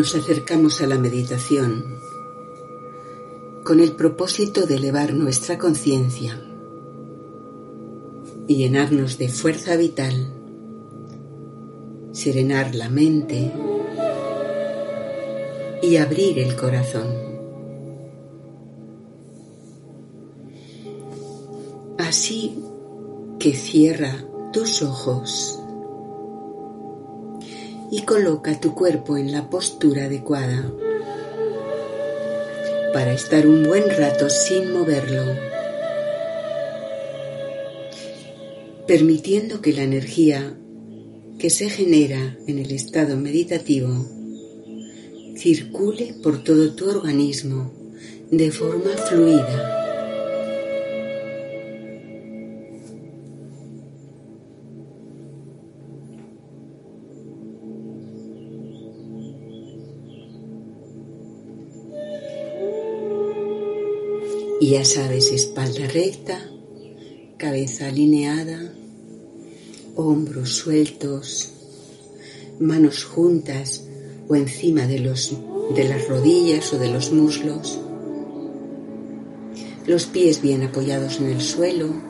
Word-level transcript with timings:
Nos 0.00 0.14
acercamos 0.14 0.80
a 0.80 0.86
la 0.86 0.96
meditación 0.96 1.84
con 3.62 3.80
el 3.80 3.92
propósito 3.92 4.64
de 4.64 4.76
elevar 4.76 5.12
nuestra 5.12 5.58
conciencia 5.58 6.40
y 8.48 8.56
llenarnos 8.56 9.18
de 9.18 9.28
fuerza 9.28 9.76
vital, 9.76 10.32
serenar 12.12 12.74
la 12.74 12.88
mente 12.88 13.52
y 15.82 15.96
abrir 15.98 16.38
el 16.38 16.56
corazón. 16.56 17.08
Así 21.98 22.58
que 23.38 23.52
cierra 23.52 24.24
tus 24.50 24.80
ojos 24.80 25.59
y 27.90 28.02
coloca 28.02 28.60
tu 28.60 28.74
cuerpo 28.74 29.16
en 29.16 29.32
la 29.32 29.50
postura 29.50 30.04
adecuada 30.04 30.72
para 32.92 33.12
estar 33.12 33.46
un 33.46 33.64
buen 33.64 33.88
rato 33.88 34.28
sin 34.30 34.72
moverlo, 34.72 35.22
permitiendo 38.86 39.60
que 39.60 39.72
la 39.72 39.82
energía 39.82 40.56
que 41.38 41.50
se 41.50 41.70
genera 41.70 42.36
en 42.46 42.58
el 42.58 42.72
estado 42.72 43.16
meditativo 43.16 44.06
circule 45.36 46.14
por 46.22 46.42
todo 46.42 46.74
tu 46.74 46.88
organismo 46.88 47.72
de 48.30 48.50
forma 48.50 48.90
fluida. 48.90 49.79
Y 64.60 64.72
ya 64.72 64.84
sabes, 64.84 65.32
espalda 65.32 65.86
recta, 65.88 66.38
cabeza 67.38 67.86
alineada, 67.86 68.74
hombros 69.96 70.50
sueltos, 70.54 71.48
manos 72.58 73.04
juntas 73.04 73.84
o 74.28 74.36
encima 74.36 74.86
de, 74.86 74.98
de 74.98 75.84
las 75.84 76.08
rodillas 76.08 76.74
o 76.74 76.78
de 76.78 76.90
los 76.90 77.10
muslos, 77.10 77.78
los 79.86 80.04
pies 80.04 80.42
bien 80.42 80.62
apoyados 80.62 81.20
en 81.20 81.30
el 81.30 81.40
suelo. 81.40 82.09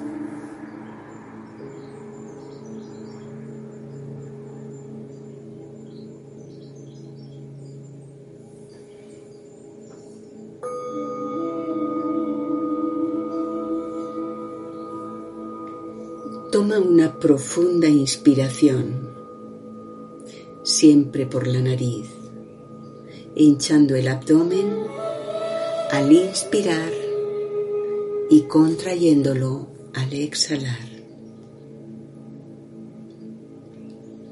Toma 16.60 16.78
una 16.78 17.19
profunda 17.19 17.88
inspiración, 17.88 19.09
siempre 20.62 21.25
por 21.25 21.47
la 21.47 21.62
nariz, 21.62 22.10
hinchando 23.34 23.97
el 23.97 24.06
abdomen 24.06 24.69
al 25.91 26.12
inspirar 26.12 26.93
y 28.28 28.43
contrayéndolo 28.43 29.69
al 29.94 30.12
exhalar. 30.12 30.87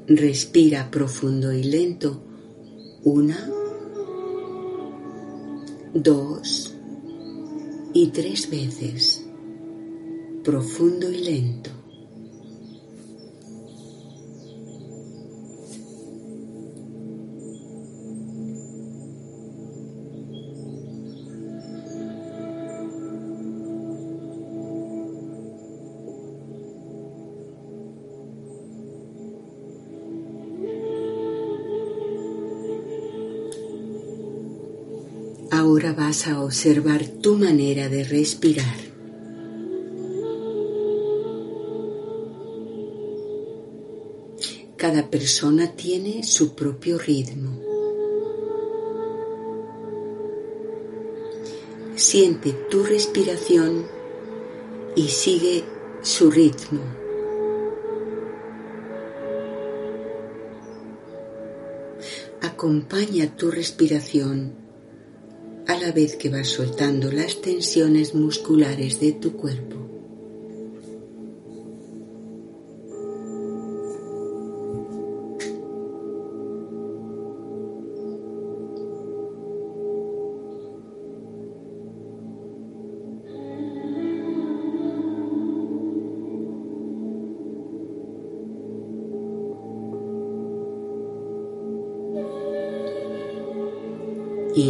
Respira 0.05 0.91
profundo 0.91 1.51
y 1.51 1.63
lento. 1.63 2.21
Una, 3.05 3.49
dos 5.95 6.75
y 7.91 8.07
tres 8.09 8.51
veces. 8.51 9.25
Profundo 10.43 11.09
y 11.09 11.23
lento. 11.23 11.78
Vas 36.19 36.27
a 36.27 36.43
observar 36.43 37.05
tu 37.21 37.35
manera 37.35 37.87
de 37.87 38.03
respirar. 38.03 38.75
Cada 44.75 45.09
persona 45.09 45.71
tiene 45.75 46.23
su 46.23 46.55
propio 46.55 46.97
ritmo. 46.97 47.61
Siente 51.95 52.53
tu 52.69 52.83
respiración 52.83 53.85
y 54.95 55.07
sigue 55.07 55.63
su 56.01 56.31
ritmo. 56.31 56.81
Acompaña 62.41 63.35
tu 63.37 63.51
respiración 63.51 64.68
a 65.79 65.87
la 65.87 65.91
vez 65.91 66.15
que 66.15 66.29
vas 66.29 66.47
soltando 66.47 67.11
las 67.11 67.41
tensiones 67.41 68.13
musculares 68.13 68.99
de 68.99 69.13
tu 69.13 69.33
cuerpo. 69.33 69.78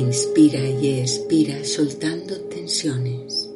Inspira 0.10 0.68
y 0.68 1.02
expira 1.02 1.64
soltando 1.64 2.36
tensiones, 2.50 3.48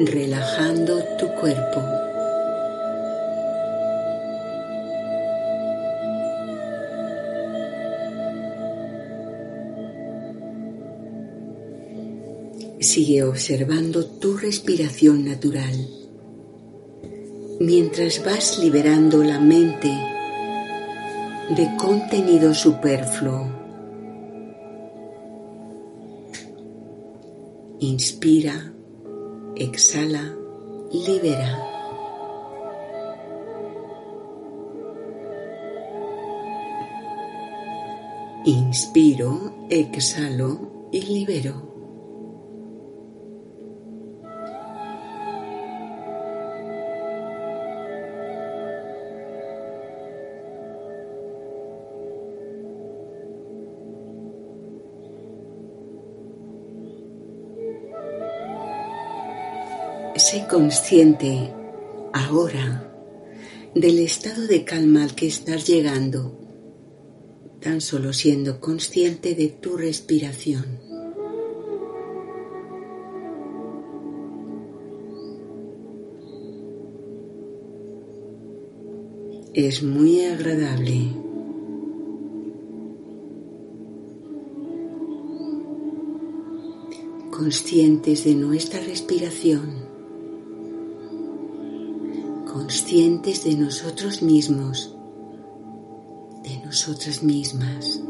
relajando 0.00 1.04
tu 1.18 1.28
cuerpo. 1.38 1.82
Sigue 12.80 13.22
observando 13.22 14.06
tu 14.06 14.38
respiración 14.38 15.26
natural 15.26 15.74
mientras 17.60 18.24
vas 18.24 18.58
liberando 18.58 19.22
la 19.22 19.38
mente 19.38 20.11
de 21.50 21.76
contenido 21.76 22.54
superfluo. 22.54 23.46
Inspira, 27.80 28.72
exhala, 29.56 30.34
libera. 30.92 31.58
Inspiro, 38.44 39.66
exhalo 39.68 40.88
y 40.90 41.02
libero. 41.02 41.71
Sé 60.32 60.46
consciente 60.48 61.52
ahora 62.14 62.90
del 63.74 63.98
estado 63.98 64.46
de 64.46 64.64
calma 64.64 65.02
al 65.02 65.14
que 65.14 65.26
estás 65.26 65.66
llegando, 65.66 66.40
tan 67.60 67.82
solo 67.82 68.14
siendo 68.14 68.58
consciente 68.58 69.34
de 69.34 69.48
tu 69.48 69.76
respiración. 69.76 70.80
Es 79.52 79.82
muy 79.82 80.24
agradable. 80.24 81.08
Conscientes 87.30 88.24
de 88.24 88.34
nuestra 88.34 88.80
respiración 88.80 89.91
conscientes 92.72 93.44
de 93.44 93.54
nosotros 93.54 94.22
mismos, 94.22 94.96
de 96.42 96.56
nosotras 96.64 97.22
mismas. 97.22 98.00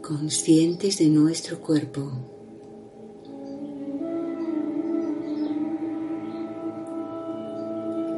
Conscientes 0.00 0.96
de 0.96 1.10
nuestro 1.10 1.60
cuerpo. 1.60 2.10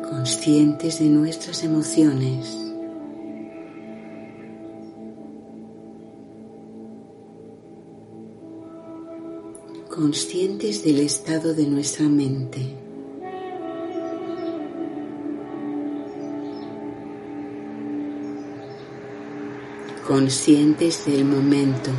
Conscientes 0.08 1.00
de 1.00 1.06
nuestras 1.06 1.64
emociones. 1.64 2.63
Conscientes 10.14 10.84
del 10.84 11.00
estado 11.00 11.54
de 11.54 11.66
nuestra 11.66 12.06
mente. 12.06 12.60
Conscientes 20.06 21.04
del 21.04 21.24
momento. 21.24 21.90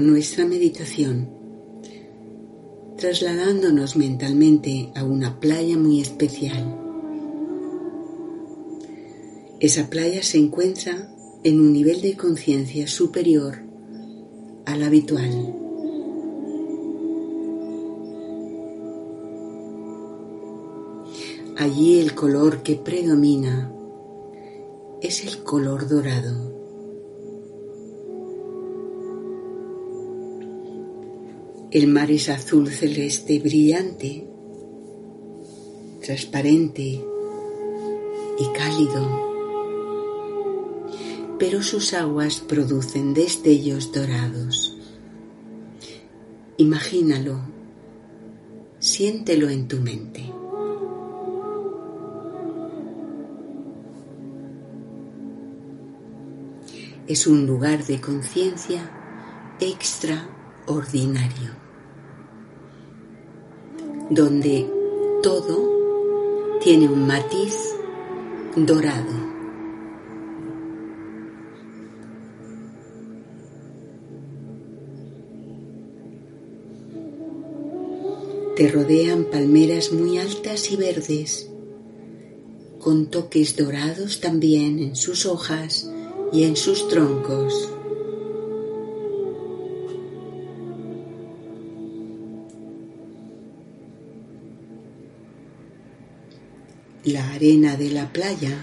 Nuestra 0.00 0.44
meditación 0.44 1.28
trasladándonos 2.96 3.96
mentalmente 3.96 4.92
a 4.94 5.02
una 5.02 5.40
playa 5.40 5.76
muy 5.76 6.00
especial. 6.00 6.78
Esa 9.58 9.90
playa 9.90 10.22
se 10.22 10.38
encuentra 10.38 11.12
en 11.42 11.60
un 11.60 11.72
nivel 11.72 12.00
de 12.00 12.16
conciencia 12.16 12.86
superior 12.86 13.58
al 14.66 14.82
habitual. 14.84 15.56
Allí 21.56 21.98
el 21.98 22.14
color 22.14 22.62
que 22.62 22.76
predomina 22.76 23.72
es 25.00 25.24
el 25.24 25.42
color 25.42 25.88
dorado. 25.88 26.61
El 31.72 31.88
mar 31.88 32.10
es 32.10 32.28
azul 32.28 32.68
celeste 32.68 33.38
brillante, 33.38 34.28
transparente 36.02 37.02
y 38.38 38.52
cálido, 38.54 39.08
pero 41.38 41.62
sus 41.62 41.94
aguas 41.94 42.40
producen 42.40 43.14
destellos 43.14 43.90
dorados. 43.90 44.76
Imagínalo, 46.58 47.40
siéntelo 48.78 49.48
en 49.48 49.66
tu 49.66 49.78
mente. 49.78 50.30
Es 57.06 57.26
un 57.26 57.46
lugar 57.46 57.86
de 57.86 57.98
conciencia 57.98 58.90
extraordinario 59.58 61.61
donde 64.14 64.70
todo 65.22 66.58
tiene 66.62 66.86
un 66.86 67.06
matiz 67.06 67.74
dorado. 68.54 69.32
Te 78.54 78.68
rodean 78.68 79.24
palmeras 79.24 79.92
muy 79.92 80.18
altas 80.18 80.70
y 80.70 80.76
verdes, 80.76 81.48
con 82.80 83.06
toques 83.06 83.56
dorados 83.56 84.20
también 84.20 84.78
en 84.78 84.94
sus 84.94 85.24
hojas 85.24 85.90
y 86.34 86.44
en 86.44 86.56
sus 86.56 86.86
troncos. 86.88 87.72
La 97.04 97.32
arena 97.32 97.76
de 97.76 97.90
la 97.90 98.12
playa 98.12 98.56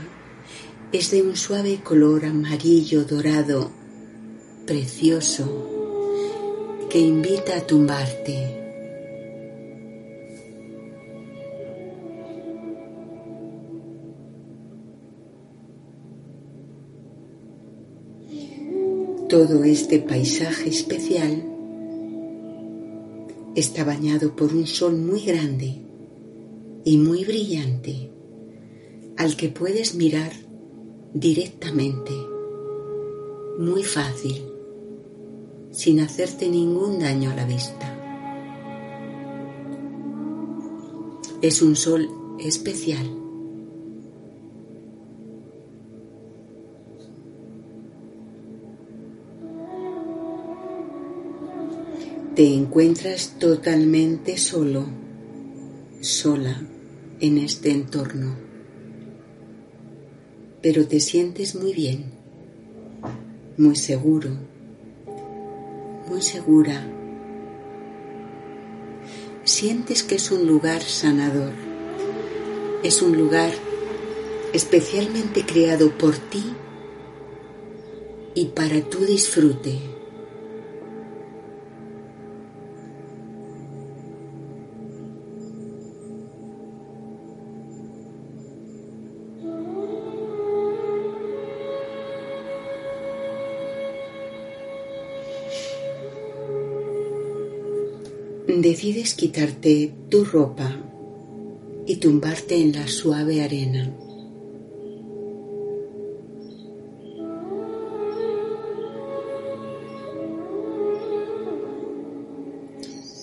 es 0.93 1.12
de 1.12 1.22
un 1.22 1.36
suave 1.36 1.81
color 1.84 2.24
amarillo 2.24 3.03
dorado, 3.03 3.69
precioso, 4.65 6.88
que 6.89 7.00
invita 7.00 7.58
a 7.58 7.67
tumbarte. 7.67 8.55
Todo 19.27 19.65
este 19.65 20.00
paisaje 20.00 20.69
especial 20.69 21.43
está 23.53 23.84
bañado 23.84 24.34
por 24.34 24.53
un 24.53 24.65
sol 24.65 24.96
muy 24.96 25.25
grande 25.25 25.81
y 26.86 26.98
muy 26.98 27.25
brillante 27.25 28.12
al 29.19 29.35
que 29.35 29.49
puedes 29.49 29.95
mirar 29.95 30.31
directamente, 31.13 32.13
muy 33.57 33.83
fácil, 33.83 34.45
sin 35.71 35.99
hacerte 35.99 36.47
ningún 36.47 36.99
daño 36.99 37.29
a 37.29 37.35
la 37.35 37.43
vista. 37.43 37.97
Es 41.41 41.61
un 41.61 41.75
sol 41.75 42.07
especial. 42.39 43.05
Te 52.35 52.53
encuentras 52.53 53.35
totalmente 53.38 54.38
solo, 54.38 54.85
sola 55.99 56.61
en 57.19 57.38
este 57.39 57.71
entorno 57.71 58.48
pero 60.61 60.85
te 60.85 60.99
sientes 60.99 61.55
muy 61.55 61.73
bien, 61.73 62.05
muy 63.57 63.75
seguro, 63.75 64.31
muy 66.07 66.21
segura. 66.21 66.85
Sientes 69.43 70.03
que 70.03 70.15
es 70.15 70.31
un 70.31 70.45
lugar 70.47 70.81
sanador, 70.81 71.53
es 72.83 73.01
un 73.01 73.17
lugar 73.17 73.51
especialmente 74.53 75.45
creado 75.45 75.91
por 75.97 76.17
ti 76.17 76.43
y 78.35 78.45
para 78.45 78.81
tu 78.81 78.99
disfrute. 79.05 79.98
Decides 98.61 99.13
quitarte 99.13 99.93
tu 100.09 100.25
ropa 100.25 100.75
y 101.87 101.95
tumbarte 101.95 102.61
en 102.61 102.73
la 102.73 102.89
suave 102.89 103.41
arena. 103.41 103.89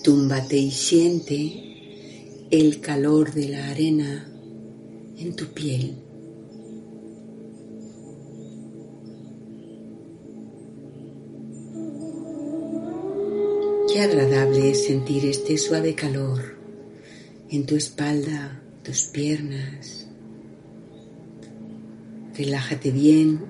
Túmbate 0.03 0.57
y 0.57 0.71
siente 0.71 2.47
el 2.49 2.81
calor 2.81 3.31
de 3.31 3.49
la 3.49 3.69
arena 3.69 4.27
en 5.19 5.35
tu 5.35 5.45
piel. 5.53 6.06
Agradable 13.99 14.69
es 14.69 14.85
sentir 14.85 15.25
este 15.25 15.57
suave 15.57 15.95
calor 15.95 16.55
en 17.49 17.65
tu 17.65 17.75
espalda, 17.75 18.61
tus 18.83 19.03
piernas. 19.03 20.07
Relájate 22.37 22.91
bien 22.91 23.41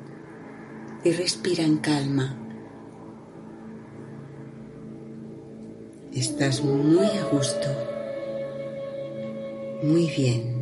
y 1.04 1.12
respira 1.12 1.64
en 1.64 1.78
calma. 1.80 2.38
Estás 6.14 6.64
muy 6.64 7.08
a 7.08 7.24
gusto, 7.26 7.68
muy 9.84 10.10
bien. 10.16 10.57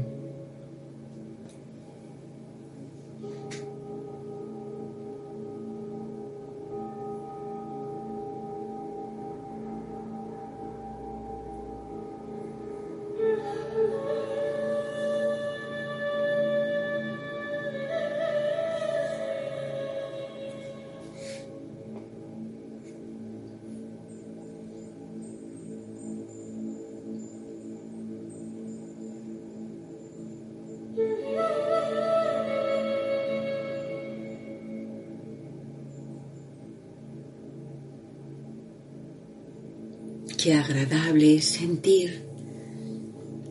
Qué 40.46 40.54
agradable 40.54 41.38
es 41.38 41.46
sentir 41.46 42.24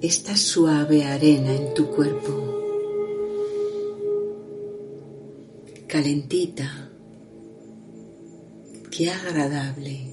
esta 0.01 0.37
suave 0.37 1.03
arena 1.03 1.53
en 1.53 1.75
tu 1.75 1.91
cuerpo, 1.91 2.55
calentita, 5.89 6.93
qué 8.93 9.11
agradable, 9.11 10.13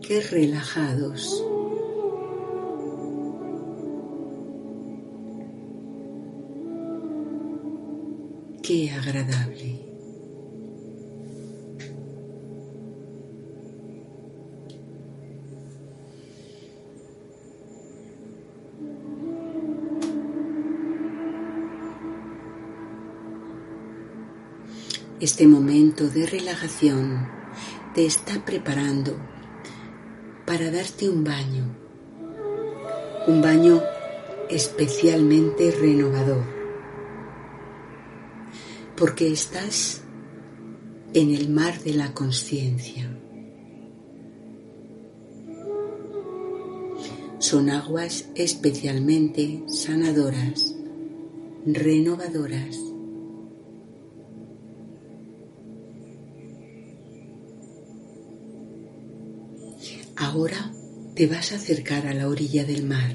qué 0.00 0.22
relajados. 0.22 1.44
Qué 8.62 8.90
agradable. 8.90 9.93
Este 25.20 25.46
momento 25.46 26.08
de 26.08 26.26
relajación 26.26 27.28
te 27.94 28.04
está 28.04 28.44
preparando 28.44 29.16
para 30.44 30.72
darte 30.72 31.08
un 31.08 31.22
baño, 31.22 31.64
un 33.28 33.40
baño 33.40 33.80
especialmente 34.50 35.70
renovador, 35.70 36.44
porque 38.96 39.32
estás 39.32 40.02
en 41.12 41.30
el 41.32 41.48
mar 41.48 41.78
de 41.84 41.94
la 41.94 42.12
conciencia. 42.12 43.08
Son 47.38 47.70
aguas 47.70 48.30
especialmente 48.34 49.62
sanadoras, 49.68 50.74
renovadoras 51.64 52.93
te 61.14 61.28
vas 61.28 61.52
a 61.52 61.56
acercar 61.56 62.06
a 62.06 62.14
la 62.14 62.28
orilla 62.28 62.64
del 62.64 62.84
mar. 62.84 63.14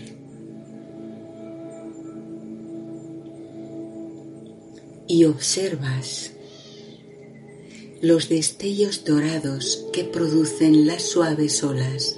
Y 5.07 5.25
observas 5.25 6.31
los 8.01 8.29
destellos 8.29 9.03
dorados 9.03 9.85
que 9.91 10.05
producen 10.05 10.87
las 10.87 11.03
suaves 11.03 11.61
olas 11.63 12.15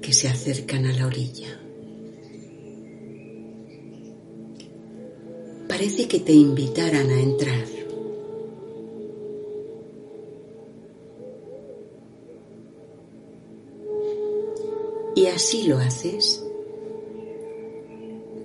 que 0.00 0.12
se 0.12 0.28
acercan 0.28 0.86
a 0.86 0.92
la 0.92 1.06
orilla. 1.06 1.58
Parece 5.68 6.06
que 6.06 6.20
te 6.20 6.32
invitaran 6.32 7.10
a 7.10 7.20
entrar. 7.20 7.77
Así 15.34 15.68
lo 15.68 15.78
haces. 15.78 16.44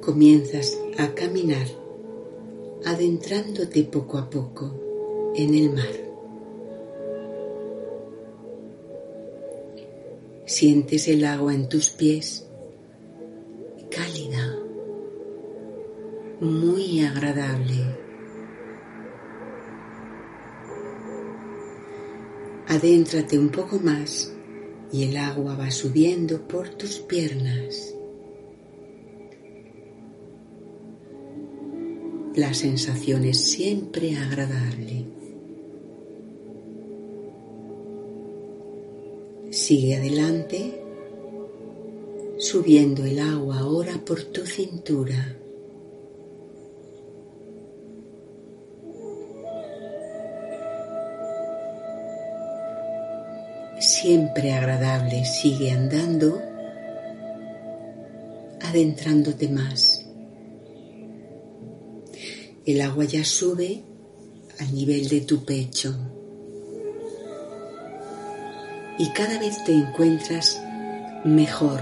Comienzas 0.01 0.77
a 0.97 1.13
caminar 1.15 1.67
adentrándote 2.85 3.83
poco 3.83 4.17
a 4.17 4.29
poco 4.29 5.31
en 5.35 5.55
el 5.55 5.69
mar. 5.71 6.03
Sientes 10.45 11.07
el 11.07 11.23
agua 11.25 11.53
en 11.53 11.69
tus 11.69 11.89
pies 11.89 12.45
cálida, 13.89 14.55
muy 16.41 16.99
agradable. 17.01 17.95
Adéntrate 22.67 23.37
un 23.37 23.49
poco 23.49 23.79
más 23.79 24.32
y 24.93 25.05
el 25.05 25.17
agua 25.17 25.55
va 25.55 25.71
subiendo 25.71 26.47
por 26.47 26.69
tus 26.69 26.99
piernas. 26.99 27.95
La 32.35 32.53
sensación 32.53 33.25
es 33.25 33.39
siempre 33.39 34.15
agradable. 34.15 35.05
Sigue 39.49 39.95
adelante, 39.95 40.79
subiendo 42.37 43.03
el 43.03 43.19
agua 43.19 43.59
ahora 43.59 43.99
por 44.05 44.21
tu 44.21 44.45
cintura. 44.45 45.42
Siempre 53.83 54.53
agradable, 54.53 55.25
sigue 55.25 55.71
andando, 55.71 56.41
adentrándote 58.61 59.49
más. 59.49 60.05
El 62.65 62.81
agua 62.81 63.03
ya 63.03 63.25
sube 63.25 63.83
al 64.59 64.73
nivel 64.73 65.09
de 65.09 65.21
tu 65.21 65.43
pecho 65.43 65.93
y 68.97 69.09
cada 69.09 69.37
vez 69.37 69.61
te 69.65 69.73
encuentras 69.73 70.61
mejor, 71.25 71.81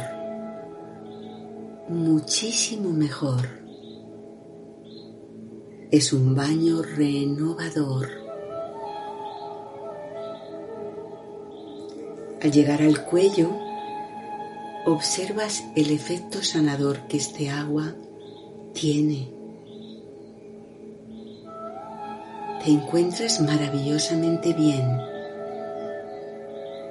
muchísimo 1.87 2.89
mejor. 2.89 3.47
Es 5.91 6.13
un 6.13 6.33
baño 6.33 6.81
renovador. 6.81 8.20
Al 12.41 12.51
llegar 12.51 12.81
al 12.81 13.03
cuello, 13.05 13.51
observas 14.85 15.63
el 15.75 15.91
efecto 15.91 16.41
sanador 16.41 17.07
que 17.07 17.17
este 17.17 17.49
agua 17.49 17.93
tiene. 18.73 19.29
Te 22.63 22.71
encuentras 22.71 23.41
maravillosamente 23.41 24.53
bien, 24.53 24.99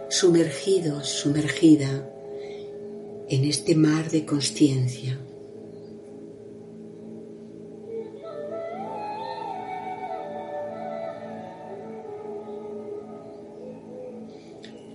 sumergido, 0.09 1.03
sumergida 1.03 2.09
en 3.29 3.45
este 3.45 3.75
mar 3.75 4.11
de 4.11 4.25
conciencia. 4.25 5.19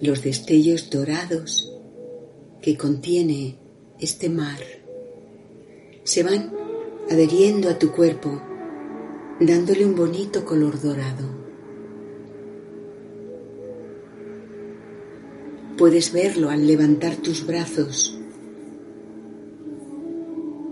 Los 0.01 0.23
destellos 0.23 0.89
dorados 0.89 1.71
que 2.61 2.75
contiene 2.75 3.55
este 3.97 4.27
mar 4.29 4.59
se 6.03 6.21
van 6.21 6.53
adheriendo 7.09 7.69
a 7.69 7.79
tu 7.79 7.93
cuerpo, 7.93 8.41
dándole 9.39 9.85
un 9.85 9.95
bonito 9.95 10.43
color 10.43 10.81
dorado. 10.81 11.29
Puedes 15.77 16.11
verlo 16.11 16.49
al 16.49 16.67
levantar 16.67 17.15
tus 17.15 17.45
brazos. 17.45 18.17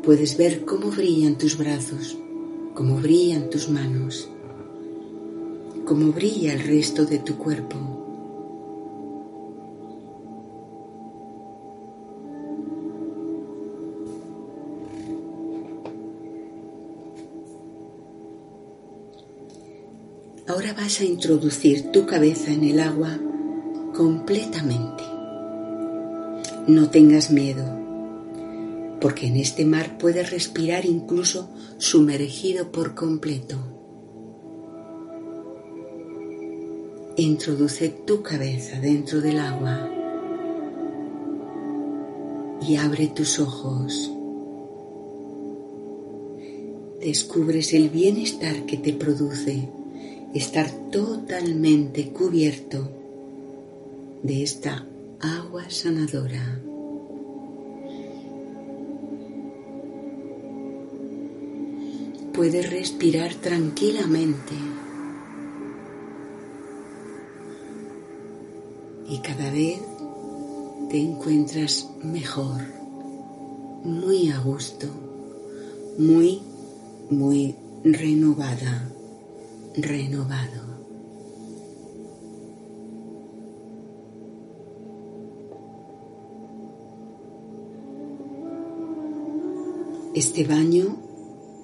Puedes 0.04 0.36
ver 0.36 0.66
cómo 0.66 0.92
brillan 0.92 1.38
tus 1.38 1.58
brazos, 1.58 2.18
cómo 2.74 2.98
brillan 2.98 3.50
tus 3.50 3.70
manos, 3.70 4.30
cómo 5.86 6.12
brilla 6.12 6.54
el 6.54 6.60
resto 6.60 7.06
de 7.06 7.20
tu 7.20 7.38
cuerpo. 7.38 7.93
Vas 20.84 21.00
a 21.00 21.06
introducir 21.06 21.94
tu 21.94 22.06
cabeza 22.06 22.52
en 22.52 22.66
el 22.66 22.82
agua 22.82 23.18
completamente. 23.96 25.02
No 26.68 26.90
tengas 26.90 27.32
miedo, 27.32 27.64
porque 29.00 29.28
en 29.28 29.38
este 29.38 29.64
mar 29.64 29.98
puedes 29.98 30.30
respirar 30.30 30.86
incluso 30.86 31.50
sumergido 31.78 32.74
por 32.74 32.96
completo. 32.96 33.56
Introduce 37.16 37.88
tu 38.06 38.22
cabeza 38.22 38.78
dentro 38.82 39.22
del 39.22 39.40
agua 39.40 39.90
y 42.68 42.76
abre 42.76 43.08
tus 43.08 43.40
ojos. 43.40 44.12
Descubres 47.00 47.74
el 47.74 47.88
bienestar 47.88 48.66
que 48.66 48.76
te 48.76 48.92
produce 48.92 49.70
estar 50.34 50.70
totalmente 50.90 52.10
cubierto 52.10 52.90
de 54.24 54.42
esta 54.42 54.86
agua 55.20 55.70
sanadora. 55.70 56.60
Puedes 62.34 62.68
respirar 62.68 63.36
tranquilamente 63.36 64.54
y 69.08 69.20
cada 69.20 69.52
vez 69.52 69.82
te 70.90 71.00
encuentras 71.00 71.90
mejor, 72.02 72.62
muy 73.84 74.32
a 74.32 74.40
gusto, 74.40 74.88
muy, 76.00 76.42
muy 77.12 77.56
renovada 77.84 78.93
renovado. 79.76 80.74
Este 90.16 90.44
baño 90.44 90.96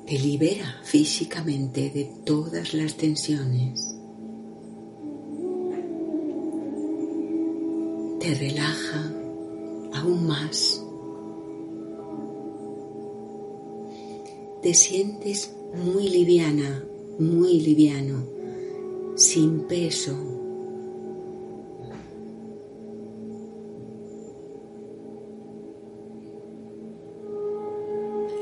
te 0.07 0.17
libera 0.17 0.81
físicamente 0.83 1.91
de 1.91 2.11
todas 2.25 2.73
las 2.73 2.95
tensiones. 2.95 3.95
Te 8.19 8.33
relaja 8.33 9.13
aún 9.93 10.25
más. 10.25 10.83
Te 14.63 14.73
sientes 14.73 15.55
muy 15.75 16.09
liviana, 16.09 16.83
muy 17.19 17.59
liviano, 17.59 18.25
sin 19.15 19.61
peso. 19.61 20.17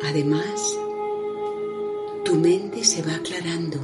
Además, 0.04 0.78
tu 2.24 2.36
mente 2.36 2.84
se 2.84 3.02
va 3.02 3.16
aclarando, 3.16 3.80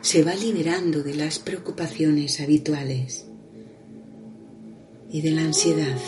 se 0.00 0.22
va 0.22 0.34
liberando 0.34 1.02
de 1.02 1.14
las 1.14 1.38
preocupaciones 1.38 2.40
habituales 2.40 3.26
y 5.10 5.22
de 5.22 5.30
la 5.30 5.42
ansiedad. 5.42 5.98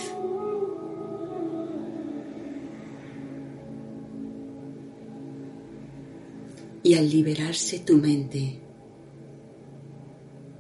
Y 6.87 6.95
al 6.95 7.11
liberarse 7.11 7.81
tu 7.81 7.97
mente 7.97 8.61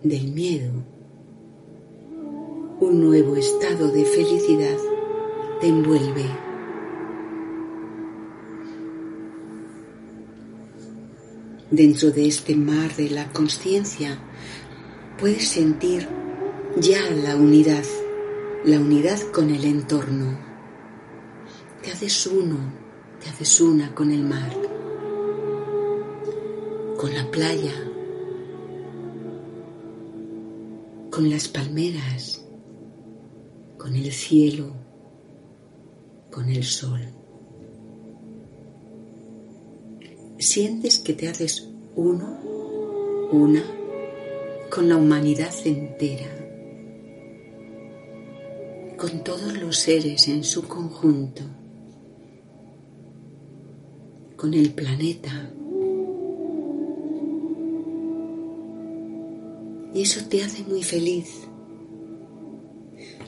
del 0.03 0.33
miedo, 0.33 0.73
un 2.81 3.01
nuevo 3.01 3.37
estado 3.37 3.93
de 3.93 4.05
felicidad 4.05 4.77
te 5.61 5.69
envuelve. 5.69 6.25
Dentro 11.71 12.11
de 12.11 12.27
este 12.27 12.57
mar 12.57 12.97
de 12.97 13.09
la 13.11 13.33
conciencia 13.33 14.19
puedes 15.21 15.47
sentir 15.47 16.09
ya 16.77 17.09
la 17.09 17.37
unidad, 17.37 17.85
la 18.65 18.81
unidad 18.81 19.21
con 19.33 19.51
el 19.51 19.65
entorno. 19.65 20.37
Te 21.85 21.93
haces 21.93 22.27
uno, 22.27 22.57
te 23.23 23.31
haces 23.31 23.61
una 23.61 23.95
con 23.95 24.11
el 24.11 24.25
mar 24.25 24.76
con 27.07 27.15
la 27.15 27.31
playa, 27.31 27.73
con 31.09 31.31
las 31.31 31.47
palmeras, 31.47 32.45
con 33.79 33.95
el 33.95 34.11
cielo, 34.11 34.73
con 36.33 36.49
el 36.49 36.65
sol. 36.65 36.99
Sientes 40.39 40.99
que 40.99 41.13
te 41.13 41.29
haces 41.29 41.69
uno, 41.95 42.41
una, 43.31 43.63
con 44.69 44.89
la 44.89 44.97
humanidad 44.97 45.55
entera, 45.65 46.27
con 48.97 49.23
todos 49.23 49.57
los 49.57 49.77
seres 49.79 50.27
en 50.27 50.43
su 50.43 50.67
conjunto, 50.67 51.43
con 54.37 54.55
el 54.55 54.71
planeta, 54.73 55.53
Y 59.97 60.03
eso 60.03 60.21
te 60.29 60.43
hace 60.43 60.63
muy 60.65 60.83
feliz. 60.83 61.49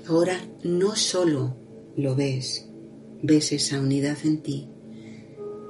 Ahora 0.07 0.39
no 0.63 0.97
solo 0.97 1.57
lo 1.97 2.15
ves, 2.15 2.69
ves 3.23 3.53
esa 3.53 3.81
unidad 3.81 4.19
en 4.25 4.43
ti, 4.43 4.69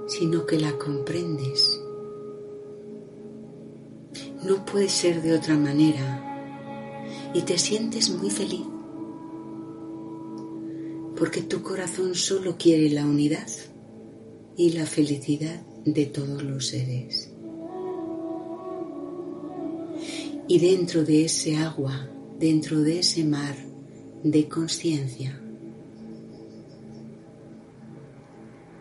sino 0.08 0.44
que 0.44 0.58
la 0.58 0.76
comprendes. 0.76 1.80
No 4.44 4.64
puede 4.64 4.88
ser 4.88 5.22
de 5.22 5.34
otra 5.34 5.56
manera. 5.56 6.24
y 7.34 7.42
te 7.42 7.58
sientes 7.58 8.10
muy 8.10 8.30
feliz 8.30 8.64
porque 11.16 11.42
tu 11.42 11.62
corazón 11.62 12.14
solo 12.14 12.56
quiere 12.56 12.88
la 12.90 13.04
unidad 13.04 13.48
y 14.56 14.70
la 14.70 14.86
felicidad 14.86 15.60
de 15.84 16.06
todos 16.06 16.42
los 16.42 16.68
seres. 16.68 17.27
Y 20.50 20.58
dentro 20.58 21.04
de 21.04 21.26
ese 21.26 21.58
agua, 21.58 22.08
dentro 22.38 22.80
de 22.80 23.00
ese 23.00 23.22
mar 23.22 23.54
de 24.22 24.48
conciencia, 24.48 25.38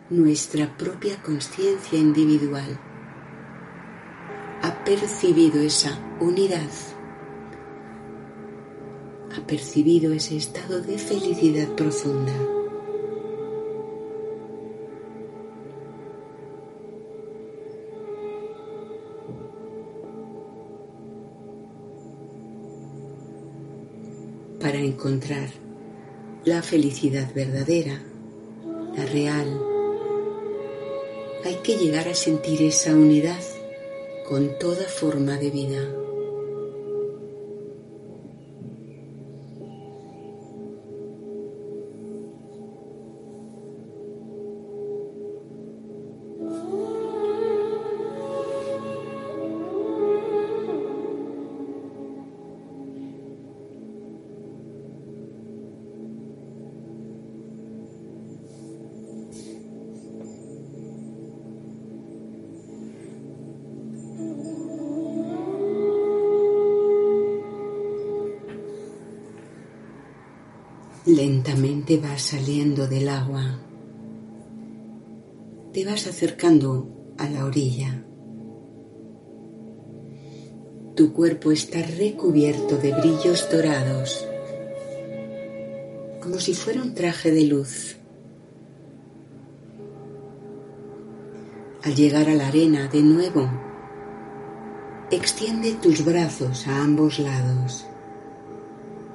nuestra 0.08 0.74
propia 0.78 1.20
conciencia 1.22 1.98
individual 1.98 2.80
ha 4.62 4.82
percibido 4.82 5.60
esa 5.60 5.98
unidad, 6.20 6.70
ha 9.36 9.46
percibido 9.46 10.14
ese 10.14 10.38
estado 10.38 10.80
de 10.80 10.96
felicidad 10.96 11.68
profunda. 11.76 12.57
Encontrar 24.98 25.48
la 26.44 26.60
felicidad 26.60 27.32
verdadera, 27.32 28.02
la 28.96 29.06
real, 29.06 29.46
hay 31.44 31.54
que 31.62 31.76
llegar 31.76 32.08
a 32.08 32.14
sentir 32.14 32.62
esa 32.62 32.96
unidad 32.96 33.38
con 34.28 34.58
toda 34.58 34.88
forma 34.88 35.36
de 35.36 35.50
vida. 35.50 36.07
Lentamente 71.08 71.96
vas 71.96 72.20
saliendo 72.20 72.86
del 72.86 73.08
agua. 73.08 73.58
Te 75.72 75.86
vas 75.86 76.06
acercando 76.06 77.14
a 77.16 77.26
la 77.30 77.46
orilla. 77.46 78.04
Tu 80.94 81.10
cuerpo 81.14 81.50
está 81.50 81.80
recubierto 81.80 82.76
de 82.76 82.92
brillos 82.92 83.48
dorados, 83.50 84.28
como 86.20 86.38
si 86.38 86.52
fuera 86.52 86.82
un 86.82 86.92
traje 86.92 87.30
de 87.30 87.44
luz. 87.44 87.96
Al 91.84 91.94
llegar 91.94 92.28
a 92.28 92.34
la 92.34 92.48
arena 92.48 92.86
de 92.88 93.00
nuevo, 93.00 93.50
extiende 95.10 95.72
tus 95.72 96.04
brazos 96.04 96.68
a 96.68 96.82
ambos 96.82 97.18
lados 97.18 97.86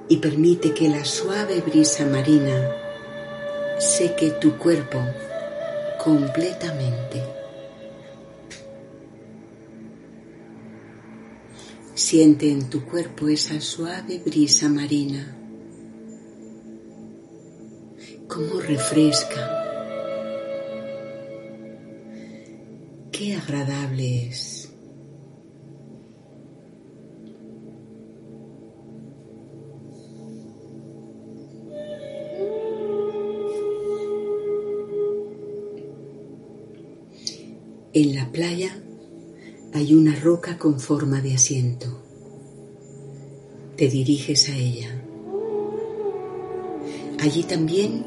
y 0.10 0.18
permite 0.18 0.74
que 0.74 0.90
la 0.90 1.06
suave 1.06 1.62
brisa 1.62 2.06
marina 2.06 2.76
seque 3.80 4.32
tu 4.32 4.58
cuerpo 4.58 5.00
completamente. 6.04 7.24
Siente 11.96 12.52
en 12.52 12.70
tu 12.70 12.84
cuerpo 12.86 13.30
esa 13.30 13.62
suave 13.62 14.20
brisa 14.20 14.68
marina, 14.68 15.38
como 18.28 18.60
refresca. 18.60 19.60
Qué 23.12 23.36
agradable 23.36 24.28
es. 24.28 24.63
En 37.96 38.16
la 38.16 38.32
playa 38.32 38.76
hay 39.72 39.94
una 39.94 40.16
roca 40.16 40.58
con 40.58 40.80
forma 40.80 41.22
de 41.22 41.36
asiento. 41.36 42.02
Te 43.78 43.88
diriges 43.88 44.50
a 44.50 44.58
ella. 44.58 45.00
Allí 47.20 47.44
también 47.44 48.04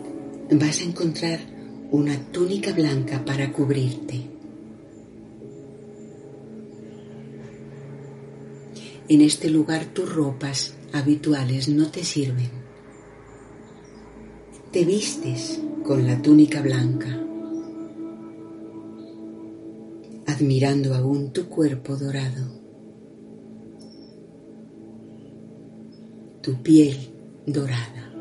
vas 0.51 0.81
a 0.81 0.85
encontrar 0.85 1.39
una 1.93 2.19
túnica 2.33 2.73
blanca 2.73 3.25
para 3.25 3.53
cubrirte. 3.53 4.27
En 9.09 9.21
este 9.21 9.51
lugar 9.51 9.85
tus 9.95 10.13
ropas 10.13 10.75
habituales 10.93 11.69
no 11.69 11.93
te 11.93 12.03
sirven. 12.03 12.51
Te 14.73 14.85
vistes 14.85 15.61
con 15.85 16.09
la 16.09 16.21
túnica 16.21 16.61
blanca 16.61 17.26
admirando 20.37 20.95
aún 20.95 21.33
tu 21.33 21.49
cuerpo 21.49 21.97
dorado, 21.97 22.45
tu 26.43 26.63
piel 26.63 26.95
dorada. 27.47 28.13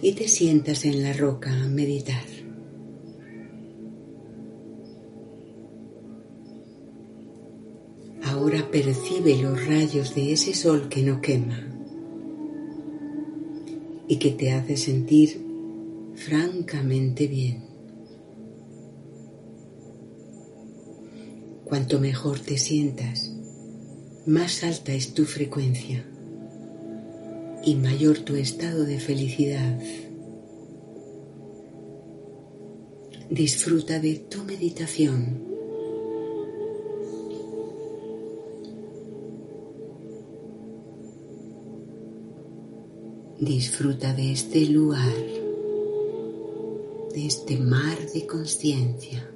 Y 0.00 0.12
te 0.12 0.26
sientas 0.26 0.86
en 0.86 1.02
la 1.02 1.12
roca 1.12 1.52
a 1.52 1.68
meditar. 1.68 2.24
Ahora 8.22 8.70
percibe 8.70 9.36
los 9.36 9.66
rayos 9.66 10.14
de 10.14 10.32
ese 10.32 10.54
sol 10.54 10.88
que 10.88 11.02
no 11.02 11.20
quema 11.20 11.60
y 14.08 14.16
que 14.16 14.30
te 14.30 14.52
hace 14.52 14.78
sentir 14.78 15.51
francamente 16.24 17.26
bien. 17.26 17.64
Cuanto 21.64 21.98
mejor 21.98 22.38
te 22.38 22.58
sientas, 22.58 23.32
más 24.26 24.62
alta 24.62 24.92
es 24.92 25.14
tu 25.14 25.24
frecuencia 25.24 26.04
y 27.64 27.74
mayor 27.76 28.18
tu 28.18 28.36
estado 28.36 28.84
de 28.84 29.00
felicidad. 29.00 29.80
Disfruta 33.30 33.98
de 33.98 34.14
tu 34.16 34.44
meditación. 34.44 35.50
Disfruta 43.40 44.12
de 44.12 44.32
este 44.32 44.66
lugar 44.66 45.41
de 47.12 47.26
este 47.26 47.56
mar 47.58 47.98
de 48.12 48.26
conciencia. 48.26 49.30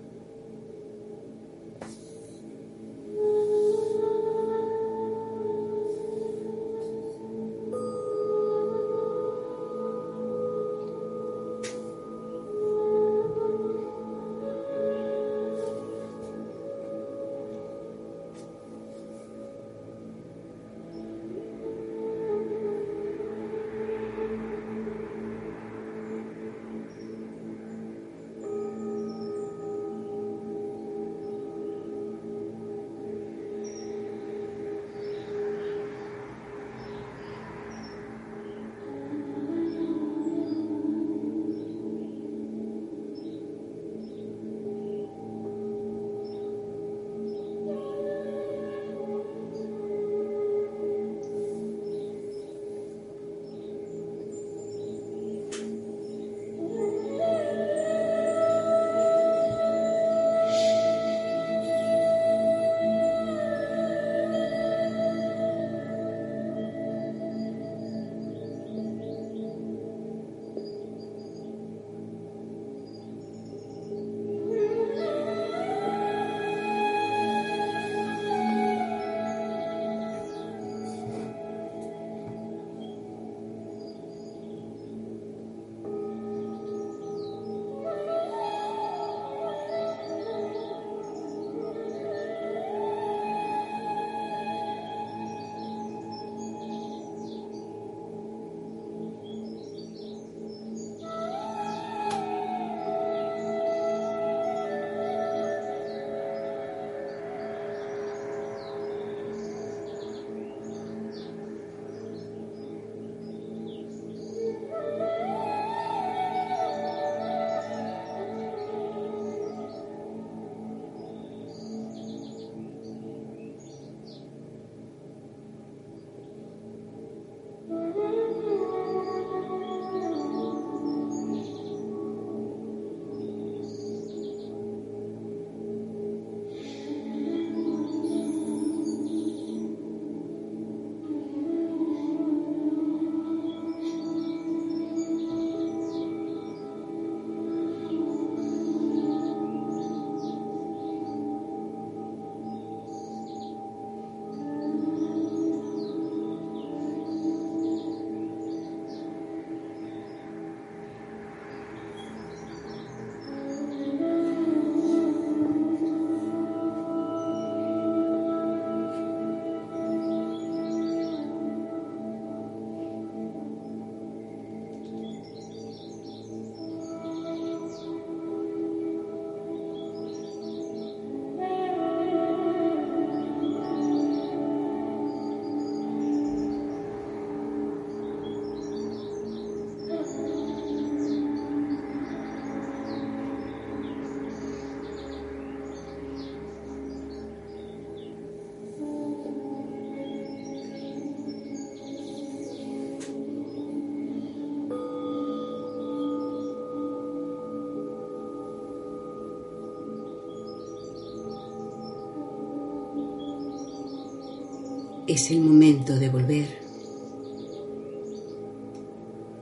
Es 215.17 215.31
el 215.31 215.41
momento 215.41 215.97
de 215.97 216.11
volver. 216.11 216.47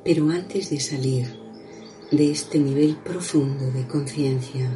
Pero 0.04 0.30
antes 0.30 0.70
de 0.70 0.78
salir 0.78 1.26
de 2.12 2.30
este 2.30 2.60
nivel 2.60 2.94
profundo 2.98 3.72
de 3.72 3.84
conciencia 3.88 4.70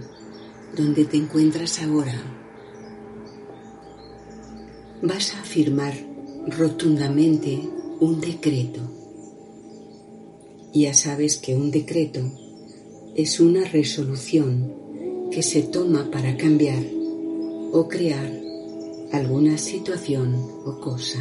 donde 0.77 1.05
te 1.05 1.17
encuentras 1.17 1.81
ahora, 1.83 2.21
vas 5.01 5.37
a 5.37 5.41
afirmar 5.41 5.95
rotundamente 6.49 7.61
un 8.01 8.21
decreto. 8.21 8.81
Ya 10.75 10.95
sabes 10.95 11.37
que 11.37 11.55
un 11.55 11.71
decreto 11.71 12.23
es 13.15 13.39
una 13.39 13.65
resolución 13.67 14.75
que 15.31 15.45
se 15.45 15.63
toma 15.63 16.11
para 16.11 16.37
cambiar 16.37 16.83
o 17.71 17.87
crear 17.87 18.48
alguna 19.13 19.57
situación 19.57 20.35
o 20.65 20.81
cosa. 20.81 21.19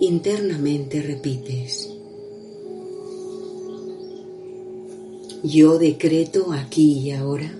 Internamente 0.00 1.02
repites, 1.02 1.90
yo 5.42 5.78
decreto 5.78 6.52
aquí 6.52 7.00
y 7.00 7.10
ahora 7.12 7.52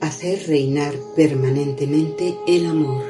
hacer 0.00 0.46
reinar 0.48 0.94
permanentemente 1.16 2.36
el 2.46 2.66
amor, 2.66 3.04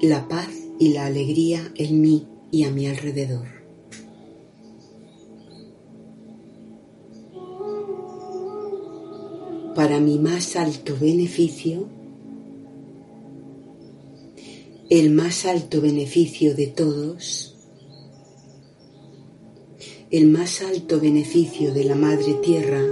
la 0.00 0.28
paz 0.28 0.48
y 0.78 0.92
la 0.92 1.06
alegría 1.06 1.72
en 1.76 2.00
mí 2.00 2.26
y 2.50 2.64
a 2.64 2.70
mi 2.70 2.86
alrededor. 2.86 3.53
Para 9.74 9.98
mi 9.98 10.18
más 10.18 10.54
alto 10.54 10.96
beneficio, 11.00 11.88
el 14.88 15.10
más 15.10 15.46
alto 15.46 15.80
beneficio 15.80 16.54
de 16.54 16.68
todos, 16.68 17.56
el 20.12 20.28
más 20.28 20.62
alto 20.62 21.00
beneficio 21.00 21.74
de 21.74 21.84
la 21.84 21.96
Madre 21.96 22.34
Tierra 22.34 22.82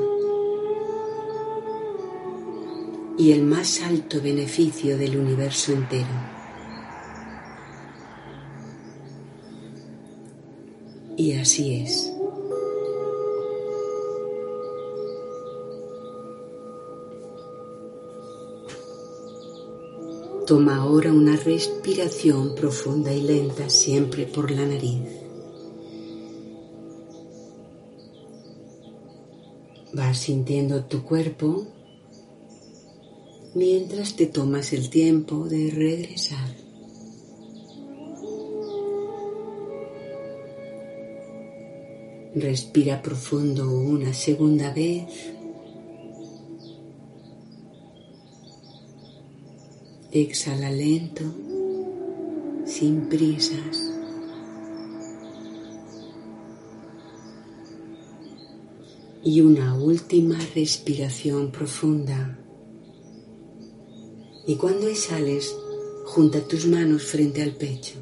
y 3.17 3.31
el 3.31 3.45
más 3.45 3.81
alto 3.83 4.21
beneficio 4.21 4.99
del 4.99 5.17
universo 5.17 5.73
entero. 5.73 6.09
Y 11.17 11.35
así 11.35 11.77
es. 11.77 12.12
Toma 20.47 20.77
ahora 20.79 21.13
una 21.13 21.37
respiración 21.37 22.57
profunda 22.57 23.13
y 23.13 23.23
lenta 23.23 23.71
siempre 23.71 24.27
por 24.27 24.51
la 24.51 24.67
nariz. 24.67 25.03
Vas 29.93 30.19
sintiendo 30.19 30.85
tu 30.87 31.05
cuerpo 31.05 31.67
mientras 33.55 34.17
te 34.17 34.27
tomas 34.27 34.73
el 34.73 34.91
tiempo 34.91 35.49
de 35.49 35.71
regresar. 35.71 36.57
Respira 42.35 43.01
profundo 43.01 43.71
una 43.71 44.13
segunda 44.13 44.73
vez. 44.73 45.05
Exhala 50.15 50.71
lento, 50.71 51.25
sin 52.67 53.09
prisas. 53.09 53.91
Y 59.25 59.41
una 59.41 59.75
última 59.75 60.39
respiración 60.55 61.51
profunda. 61.51 62.39
Y 64.47 64.57
cuando 64.57 64.87
exhales, 64.87 65.57
junta 66.05 66.47
tus 66.47 66.67
manos 66.67 67.05
frente 67.05 67.41
al 67.41 67.53
pecho. 67.53 67.95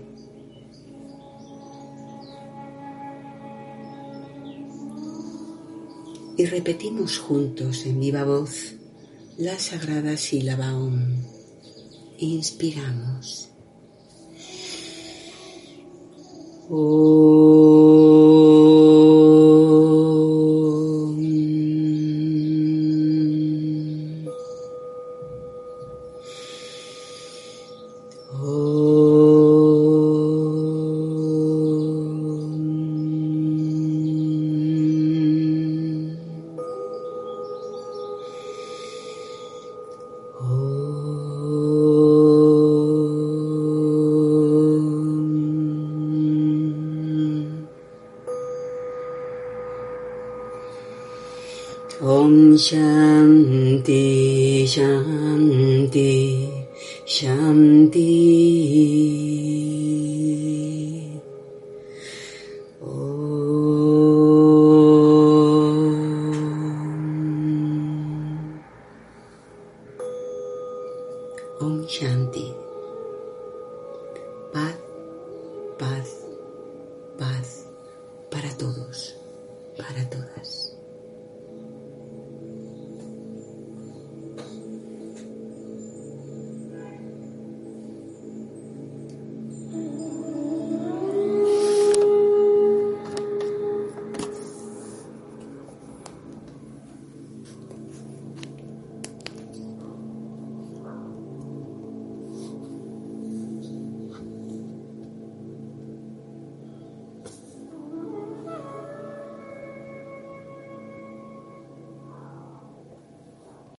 Y 6.36 6.44
repetimos 6.46 7.20
juntos 7.20 7.86
en 7.86 8.00
viva 8.00 8.24
voz 8.24 8.74
la 9.38 9.56
sagrada 9.60 10.16
sílaba 10.16 10.76
OM. 10.76 11.39
Inspiramos. 12.20 13.48
Om 16.68 17.69
शान्ति 52.60 54.64
शान्ति 54.68 56.48
शन्ति। 57.08 59.09